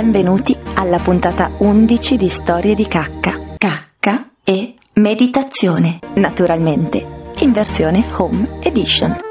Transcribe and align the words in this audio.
Benvenuti 0.00 0.56
alla 0.74 1.00
puntata 1.00 1.50
11 1.58 2.16
di 2.16 2.28
Storie 2.28 2.76
di 2.76 2.86
cacca, 2.86 3.56
cacca 3.58 4.30
e 4.44 4.76
meditazione, 4.92 5.98
naturalmente, 6.14 7.32
in 7.40 7.50
versione 7.50 8.04
Home 8.12 8.60
Edition. 8.60 9.27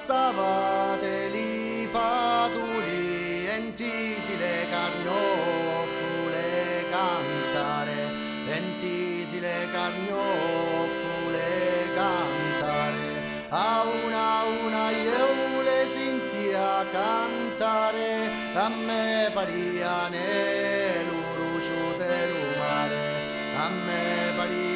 Passava 0.00 0.96
dei 0.98 1.86
patuli 1.92 3.46
entisi 3.46 4.34
le 4.38 4.66
carnoccule 4.70 6.44
cantare 6.90 8.08
entisi 8.48 9.40
le 9.40 9.68
carnoccule 9.70 11.48
cantare. 11.94 13.08
A 13.50 13.84
una 14.04 14.38
a 14.38 14.44
una 14.64 14.90
io 14.90 15.62
le 15.68 15.86
sentia 15.92 16.86
cantare 16.90 18.30
a 18.54 18.68
me 18.68 19.30
pariane 19.34 21.04
l'uruciu 21.08 21.98
mare 22.58 23.02
a 23.64 23.68
me 23.68 24.32
pariane 24.36 24.69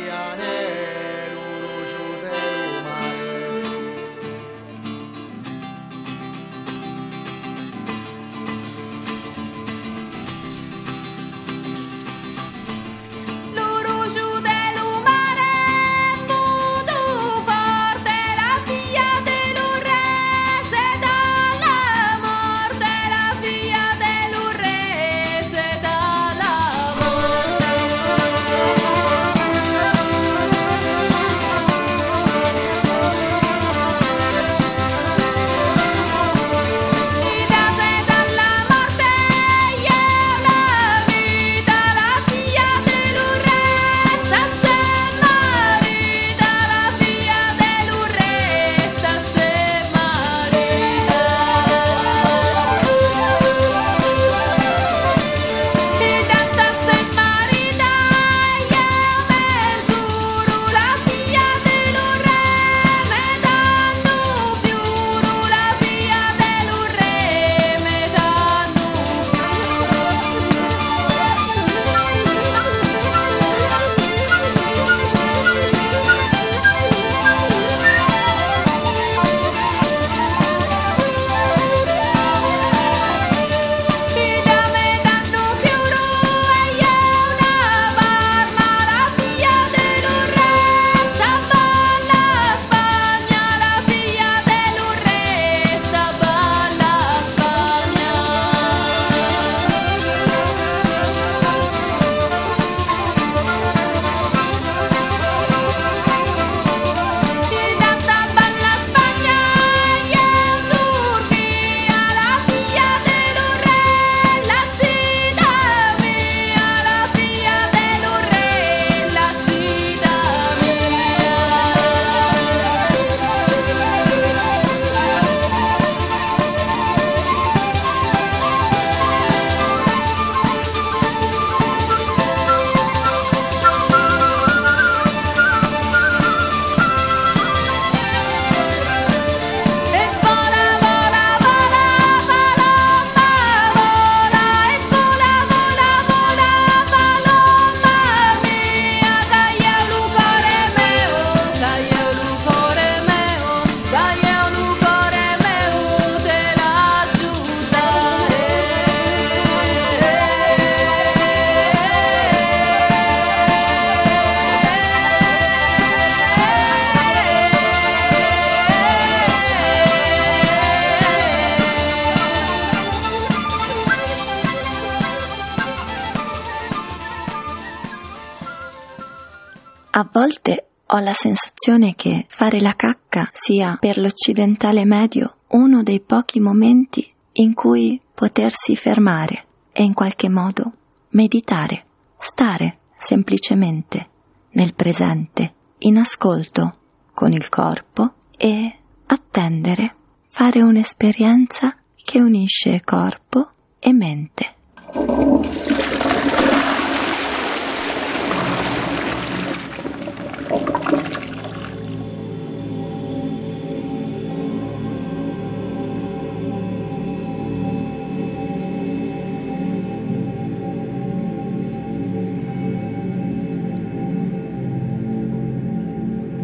ho 180.95 180.99
la 181.01 181.13
sensazione 181.13 181.97
che 181.97 182.25
fare 182.29 182.61
la 182.61 182.75
cacca 182.77 183.29
sia 183.33 183.77
per 183.81 183.99
l'occidentale 183.99 184.85
medio 184.85 185.35
uno 185.49 185.83
dei 185.83 186.01
pochi 186.01 186.39
momenti 186.39 187.05
in 187.33 187.53
cui 187.53 188.01
potersi 188.15 188.77
fermare 188.77 189.45
e 189.73 189.83
in 189.83 189.93
qualche 189.93 190.29
modo 190.29 190.73
meditare, 191.11 191.85
stare 192.17 192.79
semplicemente 192.97 194.09
nel 194.51 194.75
presente, 194.75 195.53
in 195.79 195.99
ascolto 195.99 196.77
con 197.13 197.33
il 197.33 197.49
corpo 197.49 198.13
e 198.37 198.79
attendere, 199.07 199.95
fare 200.29 200.63
un'esperienza 200.63 201.77
che 202.05 202.21
unisce 202.21 202.81
corpo 202.85 203.49
e 203.81 203.93
mente. 203.93 204.55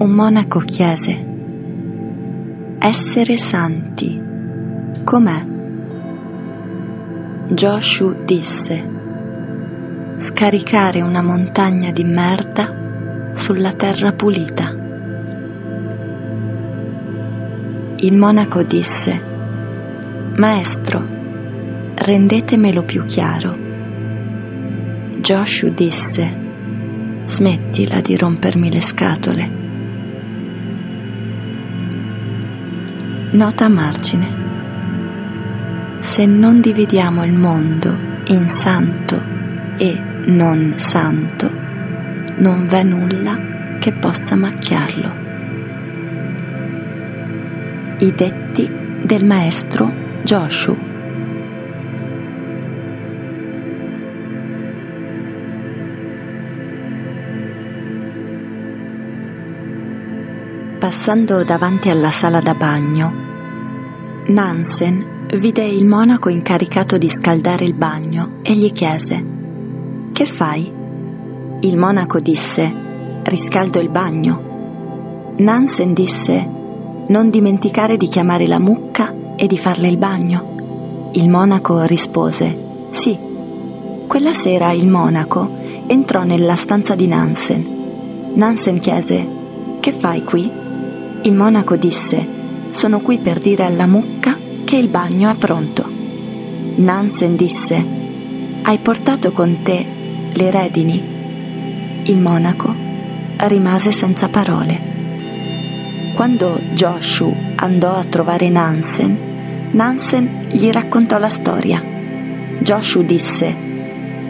Un 0.01 0.11
monaco 0.11 0.61
chiese, 0.61 1.27
essere 2.79 3.37
santi, 3.37 4.21
com'è? 5.05 5.47
Joshu 7.49 8.25
disse, 8.25 8.89
scaricare 10.19 11.03
una 11.03 11.23
montagna 11.23 11.91
di 11.93 12.05
merda 12.05 13.33
sulla 13.35 13.73
terra 13.73 14.13
pulita. 14.13 14.81
il 18.03 18.17
monaco 18.17 18.63
disse, 18.63 19.13
Maestro, 20.37 21.07
rendetemelo 21.97 22.83
più 22.85 23.05
chiaro. 23.05 23.55
Joshua 25.19 25.69
disse, 25.69 26.39
Smettila 27.27 28.01
di 28.01 28.17
rompermi 28.17 28.73
le 28.73 28.81
scatole. 28.81 29.60
Nota 33.33 33.67
a 33.67 33.69
margine. 33.69 34.49
Se 36.01 36.27
non 36.27 36.61
dividiamo 36.61 37.25
il 37.25 37.33
mondo 37.33 37.97
in 38.25 38.49
santo 38.49 39.23
e 39.79 40.03
non 40.27 40.75
santo, 40.79 41.49
non 42.39 42.67
v'è 42.67 42.83
nulla 42.83 43.79
che 43.79 43.93
possa 43.93 44.35
macchiarlo. 44.35 45.15
I 47.99 48.13
detti 48.13 48.69
del 49.05 49.25
maestro 49.25 49.93
Joshua. 50.25 50.89
Passando 60.81 61.45
davanti 61.45 61.91
alla 61.91 62.11
sala 62.11 62.41
da 62.41 62.55
bagno, 62.55 63.20
Nansen 64.31 65.27
vide 65.41 65.65
il 65.65 65.89
monaco 65.89 66.29
incaricato 66.29 66.97
di 66.99 67.09
scaldare 67.09 67.65
il 67.65 67.75
bagno 67.75 68.39
e 68.43 68.53
gli 68.53 68.71
chiese 68.71 69.25
Che 70.13 70.25
fai? 70.25 70.73
Il 71.63 71.77
monaco 71.77 72.21
disse 72.21 73.23
Riscaldo 73.25 73.81
il 73.81 73.89
bagno. 73.89 75.35
Nansen 75.39 75.95
disse 75.95 76.49
Non 77.09 77.29
dimenticare 77.29 77.97
di 77.97 78.07
chiamare 78.07 78.47
la 78.47 78.61
mucca 78.61 79.35
e 79.35 79.49
di 79.49 79.59
farle 79.59 79.89
il 79.89 79.99
bagno. 79.99 81.11
Il 81.15 81.29
monaco 81.29 81.83
rispose 81.83 82.87
Sì. 82.91 83.19
Quella 84.07 84.33
sera 84.33 84.73
il 84.73 84.87
monaco 84.87 85.57
entrò 85.89 86.23
nella 86.23 86.55
stanza 86.55 86.95
di 86.95 87.09
Nansen. 87.09 88.33
Nansen 88.35 88.79
chiese 88.79 89.29
Che 89.81 89.91
fai 89.91 90.23
qui? 90.23 90.49
Il 91.23 91.35
monaco 91.35 91.75
disse, 91.75 92.39
sono 92.73 93.01
qui 93.01 93.19
per 93.19 93.39
dire 93.39 93.65
alla 93.65 93.87
mucca 93.87 94.39
che 94.65 94.77
il 94.77 94.89
bagno 94.89 95.31
è 95.31 95.37
pronto. 95.37 95.85
Nansen 96.77 97.37
disse, 97.37 97.85
hai 98.63 98.79
portato 98.79 99.33
con 99.33 99.63
te 99.63 99.87
le 100.33 100.51
redini? 100.51 102.03
Il 102.05 102.21
monaco 102.21 102.75
rimase 103.37 103.93
senza 103.93 104.29
parole. 104.29 105.17
Quando 106.15 106.61
Joshua 106.75 107.35
andò 107.57 107.95
a 107.95 108.05
trovare 108.05 108.49
Nansen, 108.49 109.69
Nansen 109.73 110.49
gli 110.51 110.71
raccontò 110.71 111.19
la 111.19 111.29
storia. 111.29 111.83
Joshua 112.61 113.03
disse, 113.03 113.57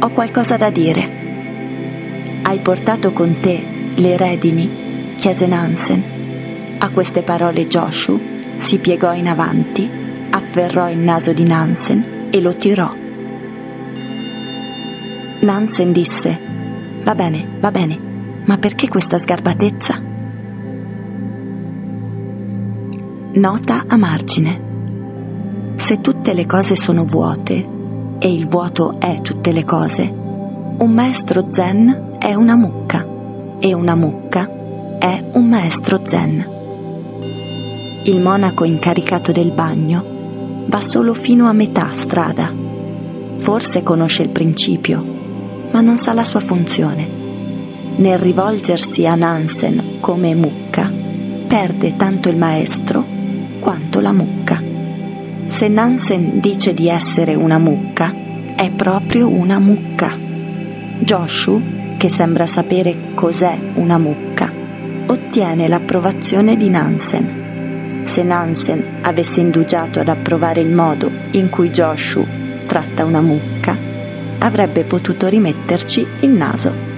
ho 0.00 0.10
qualcosa 0.10 0.56
da 0.56 0.70
dire. 0.70 2.40
Hai 2.42 2.60
portato 2.60 3.12
con 3.12 3.38
te 3.40 3.90
le 3.94 4.16
redini? 4.16 5.14
chiese 5.16 5.46
Nansen. 5.46 6.76
A 6.78 6.90
queste 6.90 7.22
parole 7.22 7.66
Joshua 7.66 8.29
si 8.60 8.78
piegò 8.78 9.14
in 9.14 9.26
avanti, 9.26 9.90
afferrò 10.30 10.88
il 10.90 10.98
naso 10.98 11.32
di 11.32 11.44
Nansen 11.44 12.28
e 12.30 12.40
lo 12.40 12.54
tirò. 12.54 12.94
Nansen 15.40 15.92
disse, 15.92 16.38
va 17.02 17.14
bene, 17.14 17.56
va 17.58 17.70
bene, 17.70 17.98
ma 18.44 18.58
perché 18.58 18.88
questa 18.88 19.18
sgarbatezza? 19.18 20.00
Nota 23.32 23.84
a 23.88 23.96
margine. 23.96 24.68
Se 25.76 26.00
tutte 26.02 26.34
le 26.34 26.44
cose 26.44 26.76
sono 26.76 27.04
vuote, 27.04 27.66
e 28.18 28.32
il 28.32 28.46
vuoto 28.46 29.00
è 29.00 29.22
tutte 29.22 29.52
le 29.52 29.64
cose, 29.64 30.02
un 30.02 30.92
maestro 30.92 31.46
zen 31.48 32.16
è 32.18 32.34
una 32.34 32.54
mucca, 32.54 33.06
e 33.58 33.72
una 33.72 33.94
mucca 33.94 34.48
è 34.98 35.24
un 35.32 35.48
maestro 35.48 36.02
zen. 36.04 36.58
Il 38.02 38.22
monaco 38.22 38.64
incaricato 38.64 39.30
del 39.30 39.52
bagno 39.52 40.64
va 40.68 40.80
solo 40.80 41.12
fino 41.12 41.46
a 41.48 41.52
metà 41.52 41.92
strada. 41.92 42.50
Forse 43.36 43.82
conosce 43.82 44.22
il 44.22 44.30
principio, 44.30 45.04
ma 45.70 45.82
non 45.82 45.98
sa 45.98 46.14
la 46.14 46.24
sua 46.24 46.40
funzione. 46.40 47.06
Nel 47.96 48.18
rivolgersi 48.18 49.04
a 49.04 49.14
Nansen 49.16 49.98
come 50.00 50.34
mucca, 50.34 50.90
perde 51.46 51.94
tanto 51.96 52.30
il 52.30 52.38
maestro 52.38 53.04
quanto 53.60 54.00
la 54.00 54.12
mucca. 54.12 54.58
Se 55.44 55.68
Nansen 55.68 56.40
dice 56.40 56.72
di 56.72 56.88
essere 56.88 57.34
una 57.34 57.58
mucca, 57.58 58.14
è 58.56 58.72
proprio 58.72 59.28
una 59.28 59.58
mucca. 59.58 60.16
Joshua, 61.00 61.60
che 61.98 62.08
sembra 62.08 62.46
sapere 62.46 63.12
cos'è 63.12 63.72
una 63.74 63.98
mucca, 63.98 64.50
ottiene 65.06 65.68
l'approvazione 65.68 66.56
di 66.56 66.70
Nansen 66.70 67.39
se 68.04 68.22
Nansen 68.22 69.00
avesse 69.02 69.40
indugiato 69.40 70.00
ad 70.00 70.08
approvare 70.08 70.60
il 70.60 70.70
modo 70.70 71.10
in 71.32 71.48
cui 71.48 71.70
Joshua 71.70 72.26
tratta 72.66 73.04
una 73.04 73.20
mucca, 73.20 73.76
avrebbe 74.38 74.84
potuto 74.84 75.26
rimetterci 75.26 76.06
il 76.20 76.30
naso. 76.30 76.88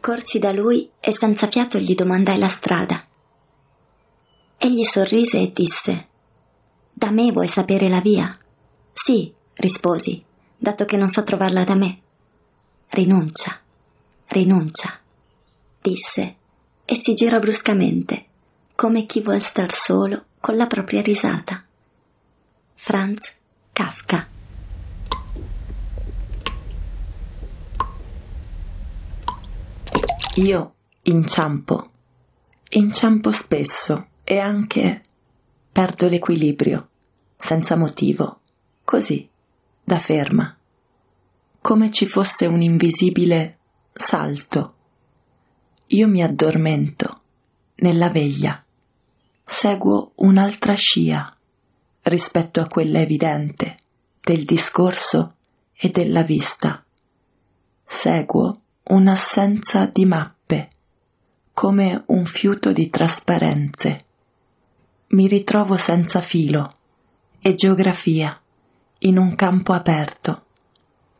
Corsi 0.00 0.38
da 0.38 0.50
lui 0.50 0.90
e 0.98 1.12
senza 1.12 1.46
fiato 1.46 1.78
gli 1.78 1.94
domandai 1.94 2.38
la 2.38 2.48
strada. 2.48 3.09
Egli 4.62 4.84
sorrise 4.84 5.38
e 5.38 5.52
disse 5.54 6.08
Da 6.92 7.10
me 7.10 7.32
vuoi 7.32 7.48
sapere 7.48 7.88
la 7.88 8.02
via? 8.02 8.36
Sì, 8.92 9.32
risposi, 9.54 10.22
dato 10.54 10.84
che 10.84 10.98
non 10.98 11.08
so 11.08 11.24
trovarla 11.24 11.64
da 11.64 11.74
me. 11.74 12.00
Rinuncia, 12.90 13.58
rinuncia, 14.26 15.00
disse, 15.80 16.36
e 16.84 16.94
si 16.94 17.14
girò 17.14 17.38
bruscamente, 17.38 18.26
come 18.74 19.06
chi 19.06 19.22
vuol 19.22 19.40
star 19.40 19.72
solo 19.72 20.24
con 20.40 20.58
la 20.58 20.66
propria 20.66 21.00
risata. 21.00 21.64
Franz 22.74 23.32
Kafka 23.72 24.28
Io 30.34 30.74
inciampo, 31.04 31.90
inciampo 32.68 33.30
spesso 33.30 34.08
e 34.30 34.38
anche 34.38 35.00
perdo 35.72 36.06
l'equilibrio, 36.06 36.90
senza 37.36 37.74
motivo, 37.74 38.42
così, 38.84 39.28
da 39.82 39.98
ferma, 39.98 40.56
come 41.60 41.90
ci 41.90 42.06
fosse 42.06 42.46
un 42.46 42.62
invisibile 42.62 43.58
salto. 43.92 44.74
Io 45.86 46.06
mi 46.06 46.22
addormento 46.22 47.22
nella 47.78 48.08
veglia, 48.08 48.64
seguo 49.44 50.12
un'altra 50.18 50.74
scia 50.74 51.36
rispetto 52.02 52.60
a 52.60 52.68
quella 52.68 53.00
evidente 53.00 53.78
del 54.20 54.44
discorso 54.44 55.38
e 55.72 55.88
della 55.88 56.22
vista. 56.22 56.84
Seguo 57.84 58.60
un'assenza 58.84 59.86
di 59.86 60.04
mappe, 60.04 60.70
come 61.52 62.04
un 62.06 62.24
fiuto 62.26 62.72
di 62.72 62.88
trasparenze 62.90 64.04
mi 65.12 65.26
ritrovo 65.26 65.76
senza 65.76 66.20
filo 66.20 66.72
e 67.40 67.54
geografia 67.54 68.38
in 68.98 69.18
un 69.18 69.34
campo 69.34 69.72
aperto, 69.72 70.44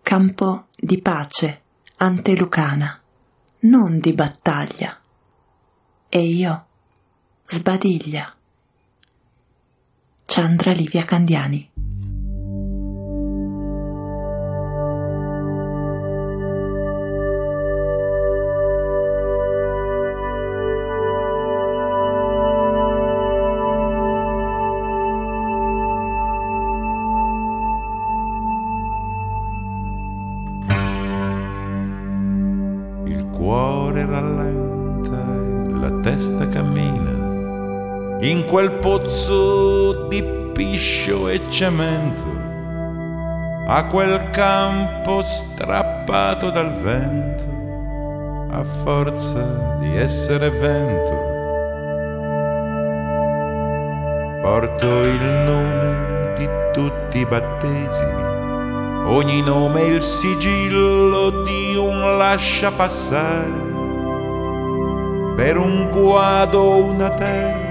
campo 0.02 0.66
di 0.76 1.00
pace 1.00 1.62
antelucana, 1.96 3.00
non 3.60 3.98
di 3.98 4.12
battaglia. 4.12 4.96
E 6.08 6.20
io 6.20 6.66
sbadiglia. 7.46 8.32
Chandra 10.24 10.72
Livia 10.72 11.04
Candiani 11.04 11.69
in 38.20 38.44
quel 38.44 38.72
pozzo 38.72 40.06
di 40.08 40.22
piscio 40.52 41.28
e 41.28 41.40
cemento, 41.48 42.26
a 43.66 43.86
quel 43.86 44.30
campo 44.30 45.22
strappato 45.22 46.50
dal 46.50 46.70
vento, 46.82 47.44
a 48.50 48.62
forza 48.62 49.76
di 49.78 49.96
essere 49.96 50.50
vento. 50.50 51.28
Porto 54.42 54.86
il 54.86 55.22
nome 55.46 56.34
di 56.36 56.48
tutti 56.72 57.20
i 57.20 57.24
battesimi, 57.24 58.22
ogni 59.06 59.40
nome 59.42 59.80
è 59.80 59.86
il 59.86 60.02
sigillo 60.02 61.42
di 61.42 61.74
un 61.76 62.18
lascia 62.18 62.70
passare 62.70 63.68
per 65.36 65.56
un 65.56 65.88
guado 65.90 66.84
una 66.84 67.08
terra, 67.08 67.69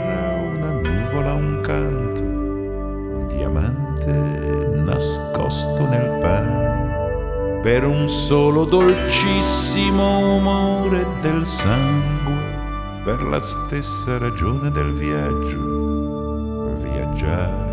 per 7.61 7.85
un 7.85 8.07
solo 8.07 8.63
dolcissimo 8.63 10.37
umore 10.37 11.05
del 11.19 11.45
sangue, 11.45 13.01
per 13.03 13.21
la 13.23 13.41
stessa 13.41 14.17
ragione 14.17 14.71
del 14.71 14.93
viaggio, 14.93 16.73
viaggiare. 16.81 17.67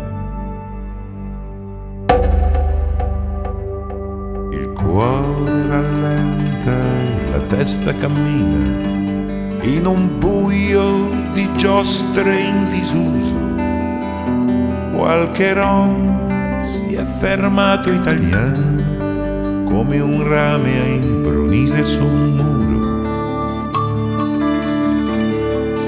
Il 4.51 4.73
cuore 4.73 5.67
rallenta 5.67 6.71
e 6.71 7.31
la 7.31 7.39
testa 7.47 7.93
cammina 7.95 8.95
in 9.61 9.85
un 9.85 10.19
buio 10.19 11.09
di 11.33 11.49
giostre 11.55 12.39
in 12.39 12.69
disuso. 12.69 13.35
Qualche 14.97 15.53
rom 15.53 16.63
si 16.65 16.95
è 16.95 17.03
fermato 17.03 17.89
italiano 17.89 18.86
come 19.67 19.99
un 19.99 20.27
rame 20.27 20.79
a 20.79 20.85
imbrunire 20.85 21.83
su 21.83 22.03
un 22.03 22.35
muro. 22.35 22.85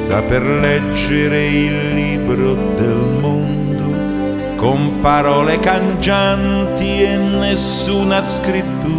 Saper 0.06 0.44
leggere 0.44 1.46
il 1.48 1.94
libro 1.94 2.56
del 2.76 3.18
mondo 3.22 4.58
con 4.58 5.00
parole 5.00 5.60
cangianti 5.60 7.04
e 7.04 7.16
nessuna 7.16 8.22
scrittura 8.24 8.98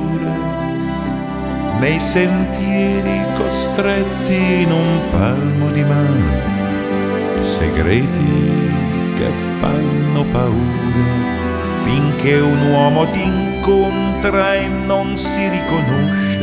nei 1.78 2.00
sentieri 2.00 3.26
costretti 3.37 4.62
in 4.62 4.70
un 4.70 5.00
palmo 5.10 5.70
di 5.70 5.84
mano, 5.84 7.42
segreti 7.42 8.68
che 9.16 9.30
fanno 9.58 10.25
paura, 10.25 11.38
finché 11.76 12.38
un 12.38 12.70
uomo 12.70 13.06
ti 13.10 13.50
incontra 13.61 14.55
e 14.55 14.69
non 14.69 15.19
si 15.19 15.47
riconosce, 15.49 16.38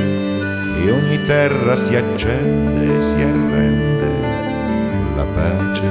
e 0.85 0.91
ogni 0.91 1.19
terra 1.25 1.75
si 1.75 1.95
accende 1.95 2.95
e 2.95 3.01
si 3.01 3.15
arrende 3.15 4.09
la 5.15 5.25
pace. 5.33 5.85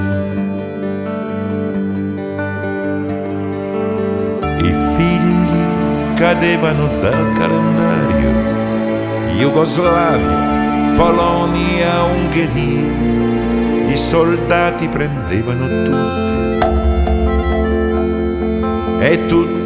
I 4.64 4.72
figli 4.94 6.14
cadevano 6.14 6.86
dal 7.00 7.32
calendario 7.36 8.30
Jugoslavia, 9.36 10.94
Polonia, 10.94 12.04
Ungheria, 12.04 13.90
i 13.90 13.96
soldati 13.96 14.88
prendevano 14.88 15.66
tutti 15.66 16.24
e 19.00 19.26
tutti 19.26 19.65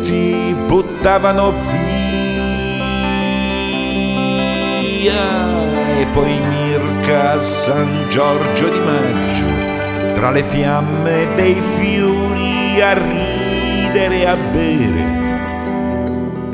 buttavano 0.71 1.53
via. 5.01 5.49
E 5.99 6.07
poi 6.13 6.39
Mirka 6.39 7.33
a 7.33 7.41
San 7.41 8.07
Giorgio 8.09 8.69
di 8.69 8.79
Maggio 8.79 9.49
tra 10.15 10.31
le 10.31 10.45
fiamme 10.45 11.27
dei 11.35 11.61
fiori 11.61 12.81
a 12.81 12.93
ridere 12.93 14.21
e 14.21 14.27
a 14.27 14.37
bere. 14.37 15.19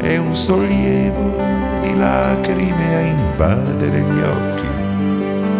E 0.00 0.16
un 0.16 0.34
sollievo 0.34 1.36
di 1.82 1.94
lacrime 1.94 2.96
a 2.96 3.00
invadere 3.00 4.00
gli 4.00 4.20
occhi. 4.22 4.66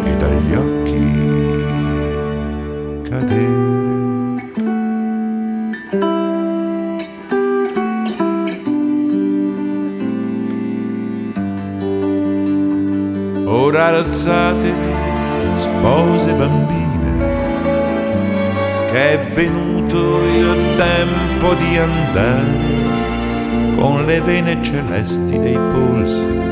E 0.05 0.17
dagli 0.17 0.55
occhi 0.55 1.13
cadere. 3.03 3.75
Alzatevi, 13.97 14.95
spose 15.55 16.33
bambine, 16.33 17.12
che 18.91 19.12
è 19.12 19.19
venuto 19.35 20.23
il 20.25 20.75
tempo 20.76 21.55
di 21.55 21.79
andare 21.79 22.75
con 23.76 24.05
le 24.05 24.21
vene 24.21 24.62
celesti 24.62 25.38
dei 25.38 25.59
polsi. 25.73 26.45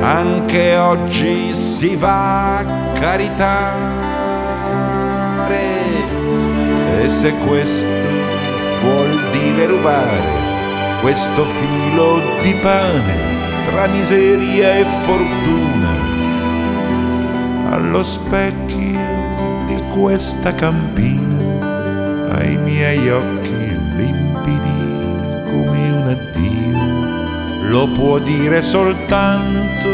Anche 0.00 0.76
oggi 0.76 1.52
si 1.52 1.96
va 1.96 2.58
a 2.58 2.64
caritare 2.94 3.96
e 7.00 7.08
se 7.08 7.32
questo 7.46 7.88
vuol 8.82 9.10
dire 9.32 9.66
rubare 9.66 10.36
questo 11.00 11.44
filo 11.44 12.20
di 12.42 12.54
pane 12.54 13.47
tra 13.70 13.86
miseria 13.86 14.78
e 14.78 14.84
fortuna 15.04 15.92
allo 17.70 18.02
specchio 18.02 19.66
di 19.66 19.76
questa 19.92 20.54
campina 20.54 22.36
ai 22.38 22.56
miei 22.56 23.10
occhi 23.10 23.52
limpidi 23.96 24.86
come 25.50 25.90
un 25.90 26.08
addio, 26.08 27.68
lo 27.68 27.88
può 27.88 28.18
dire 28.18 28.62
soltanto 28.62 29.88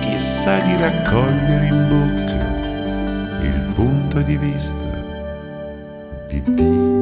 chi 0.00 0.16
sa 0.16 0.58
di 0.58 0.76
raccogliere 0.76 1.66
in 1.66 1.88
bocca 1.88 3.44
il 3.44 3.72
punto 3.74 4.20
di 4.20 4.36
vista 4.36 5.02
di 6.28 6.42
Dio. 6.44 6.93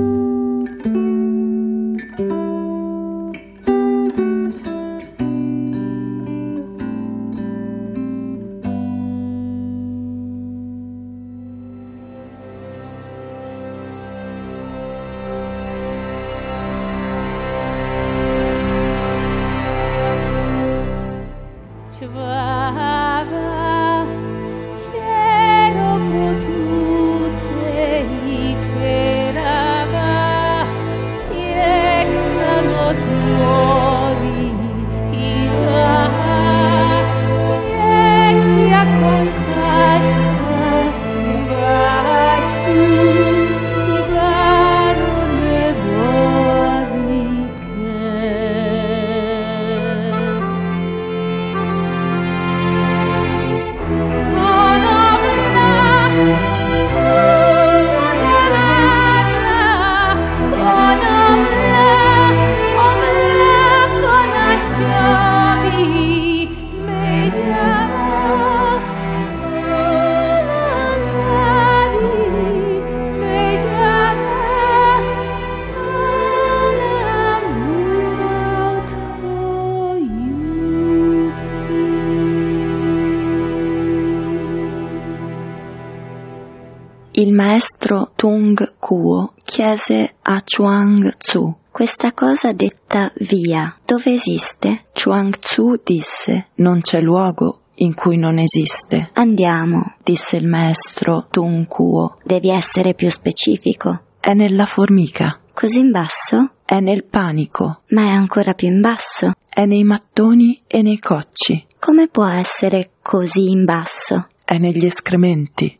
Chiese 89.73 90.17
a 90.21 90.43
Chuang 90.45 91.17
Tzu 91.17 91.57
questa 91.71 92.13
cosa 92.13 92.53
detta 92.53 93.11
via, 93.21 93.75
dove 93.87 94.13
esiste? 94.13 94.83
Chuang 94.93 95.35
Tzu 95.35 95.81
disse, 95.83 96.49
non 96.57 96.83
c'è 96.83 97.01
luogo 97.01 97.61
in 97.77 97.95
cui 97.95 98.19
non 98.19 98.39
esiste. 98.39 99.09
Andiamo, 99.15 99.95
disse 100.05 100.37
il 100.37 100.47
maestro 100.47 101.27
Tung 101.31 101.67
Kuo. 101.69 102.17
Devi 102.23 102.51
essere 102.51 102.93
più 102.93 103.11
specifico. 103.11 104.03
È 104.21 104.35
nella 104.35 104.67
formica. 104.67 105.41
Così 105.55 105.79
in 105.79 105.91
basso? 105.91 106.51
È 106.67 106.79
nel 106.81 107.05
panico. 107.05 107.81
Ma 107.89 108.03
è 108.03 108.11
ancora 108.11 108.53
più 108.53 108.69
in 108.69 108.83
basso. 108.83 109.33
È 109.49 109.65
nei 109.65 109.85
mattoni 109.85 110.63
e 110.67 110.83
nei 110.83 110.99
cocci. 110.99 111.67
Come 111.79 112.09
può 112.09 112.27
essere 112.27 112.91
così 113.01 113.49
in 113.49 113.65
basso? 113.65 114.27
È 114.45 114.59
negli 114.59 114.85
escrementi. 114.85 115.79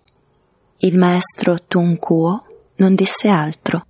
Il 0.79 0.97
maestro 0.97 1.59
Tung 1.69 1.99
Kuo 1.99 2.47
non 2.83 2.97
disse 2.97 3.29
altro. 3.29 3.87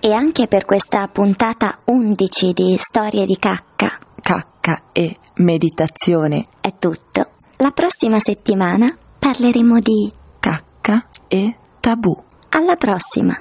E 0.00 0.12
anche 0.12 0.46
per 0.46 0.64
questa 0.64 1.06
puntata 1.08 1.78
11 1.86 2.52
di 2.52 2.76
Storie 2.78 3.24
di 3.24 3.36
cacca. 3.36 3.97
Cacca 4.28 4.82
e 4.92 5.16
meditazione. 5.36 6.48
È 6.60 6.74
tutto. 6.78 7.30
La 7.56 7.70
prossima 7.70 8.20
settimana 8.20 8.94
parleremo 9.18 9.78
di 9.78 10.12
cacca 10.38 11.08
e 11.28 11.56
tabù. 11.80 12.14
Alla 12.50 12.76
prossima! 12.76 13.34